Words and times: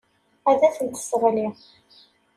Ad 0.49 0.57
tent-tesseɣli. 0.75 1.47